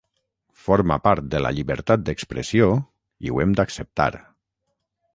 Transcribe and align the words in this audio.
Forma 0.67 0.97
part 1.07 1.27
de 1.35 1.41
la 1.47 1.51
llibertat 1.59 2.05
d’expressió 2.09 2.73
i 3.27 3.35
ho 3.37 3.41
hem 3.47 3.57
d’acceptar. 3.61 4.13